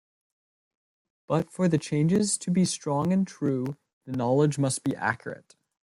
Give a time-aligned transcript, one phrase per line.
[1.27, 5.55] But for the changes to be strong and true, the knowledge must be accurate.